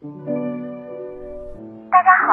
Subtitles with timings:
[0.00, 0.06] 大
[2.04, 2.30] 家好，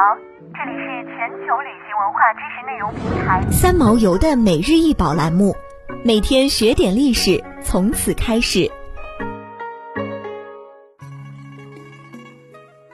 [0.54, 5.56] 这里是全球旅行文化知识内容平台三毛游的每日一宝栏目，
[6.04, 8.70] 每天学点历史，从此开始。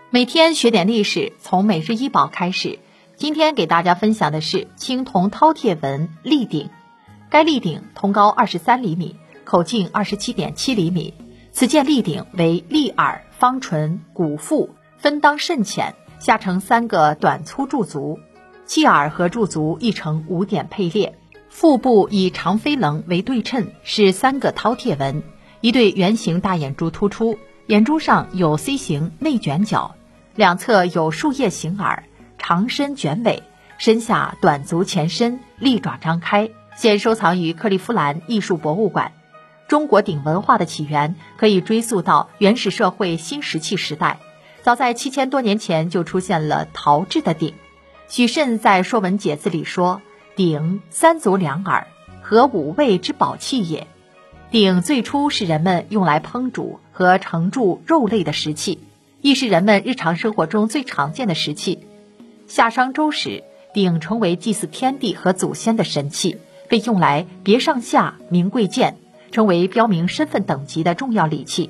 [0.10, 2.79] 每天学点历史，从每日一宝开始。
[3.17, 6.69] 今天给大家分享的是青铜饕餮纹立鼎，
[7.29, 11.13] 该立鼎通高二十三厘米，口径二十七点七厘米。
[11.52, 18.20] 此件立鼎为立耳、方唇、鼓腹，分当甚浅，下呈三个短粗柱足，
[18.66, 21.18] 器耳和柱足亦呈五点配列。
[21.50, 25.22] 腹部以长飞棱为对称，是三个饕餮纹，
[25.60, 27.38] 一对圆形大眼珠突出，
[27.68, 29.96] 眼珠上有 C 型内卷角。
[30.36, 32.05] 两侧有树叶形耳，
[32.38, 33.44] 长身卷尾，
[33.77, 36.49] 身下短足前伸，利爪张开。
[36.77, 39.12] 现收藏于克利夫兰艺术博物馆。
[39.72, 44.20] 中国鼎文化的起源可以追溯到原始社会新石器时代，
[44.64, 47.54] 早在七千多年前就出现了陶制的鼎。
[48.10, 50.02] 许慎在《说文解字》里说
[50.36, 51.88] ：“鼎，三足两耳，
[52.22, 53.88] 合五味之宝器也。”
[54.52, 58.78] 鼎最初是人们用来烹煮和盛贮肉类的食器。
[59.22, 61.88] 亦是人们日常生活中最常见的石器。
[62.46, 68.97] 夏商周时，鼎成为祭祀天地和祖先的神器，被用来别上下、明贵贱，
[69.31, 71.69] 成为标明身份等级的重要礼器。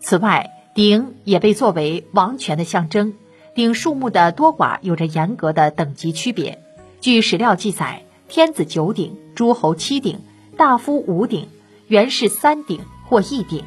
[0.00, 3.14] 此外，鼎也被作为王权的象征。
[3.54, 6.62] 鼎数目的多寡有着严格的等级区别。
[7.00, 10.20] 据史料记载，天子九鼎，诸侯七鼎，
[10.56, 11.48] 大夫五鼎，
[11.86, 13.64] 元氏三鼎或一鼎。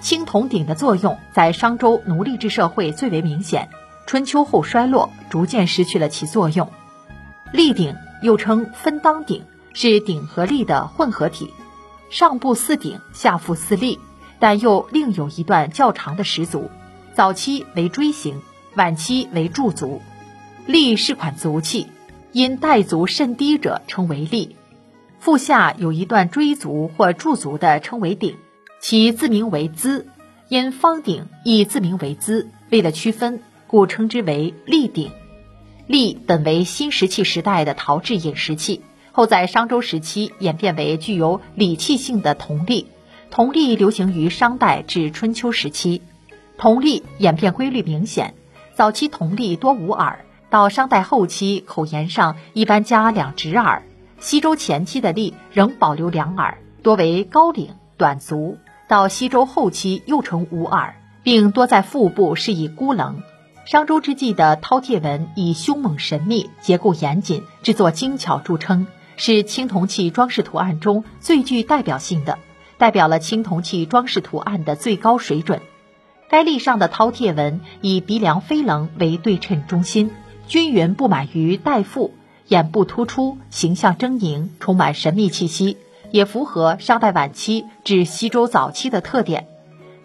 [0.00, 3.68] 青铜鼎的作用在商周奴隶制社会最为明显，
[4.06, 6.70] 春秋后衰落，逐渐失去了其作用。
[7.52, 11.50] 立鼎又称分当鼎，是鼎和立的混合体，
[12.10, 13.98] 上部似鼎，下腹似立，
[14.40, 16.68] 但又另有一段较长的石足。
[17.14, 18.42] 早期为锥形，
[18.74, 20.02] 晚期为柱足。
[20.66, 21.86] 立是款足器，
[22.32, 24.56] 因带足甚低者称为立。
[25.18, 28.36] 腹下有一段锥足或柱足的称为鼎。
[28.80, 30.08] 其字名为资，
[30.48, 35.12] 因方鼎亦字名为资，为了区分，故称之为立鼎。
[35.86, 42.88] 立本为新石器时代的陶制饮食器，后在商周时期演变为具有礼器性的铜立。
[43.30, 46.02] 铜立流行于商代至春秋时期。
[46.58, 48.34] 铜立演变规律明显，
[48.74, 53.82] 早期铜立多无耳，到商代后期口沿上一般加两直耳。
[54.18, 58.58] 西周前期的立仍保留两耳，多为高领短足。
[58.88, 63.22] 到西周后期又称无耳，并多在腹部施以孤棱。
[63.64, 68.88] 商周之际的饕餮纹以凶猛神秘、结构严谨、制作精巧著称，
[69.22, 72.38] 是青铜器装饰图案中最具代表性的，
[72.78, 75.60] 代表了青铜器装饰图案的最高水准。
[76.30, 80.10] 该立上的饕餮纹以鼻梁飞棱为对称中心，
[80.48, 82.14] 均匀布满于带腹，
[82.48, 85.76] 眼部突出，形象狰狞，充满神秘气息。
[86.10, 89.48] 也符合商代晚期至西周早期的特点。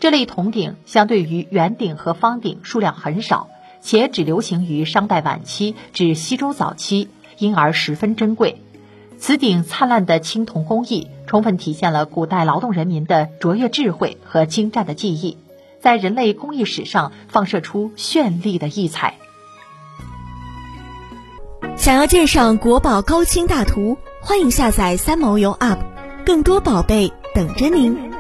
[0.01, 3.47] 这类铜鼎相对于圆鼎和方鼎数量很少，
[3.79, 8.61] 且只流行于商代晚期至西周早期，因而十分珍贵。
[9.17, 15.37] 此鼎灿烂的青铜工艺，充分体现了古代劳动人民的卓越智慧和精湛的技艺，
[15.79, 19.15] 在人类工艺史上放射出绚丽的异彩。
[21.77, 25.79] 想要鉴赏国宝高清大图，欢迎下载三毛游 App。
[26.25, 28.14] 更多宝贝等着您。